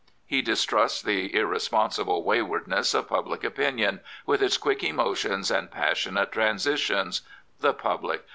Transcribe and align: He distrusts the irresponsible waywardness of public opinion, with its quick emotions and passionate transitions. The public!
He 0.25 0.41
distrusts 0.41 1.03
the 1.03 1.31
irresponsible 1.35 2.23
waywardness 2.23 2.95
of 2.95 3.07
public 3.07 3.43
opinion, 3.43 3.99
with 4.25 4.41
its 4.41 4.57
quick 4.57 4.83
emotions 4.83 5.51
and 5.51 5.69
passionate 5.69 6.31
transitions. 6.31 7.21
The 7.59 7.75
public! 7.75 8.23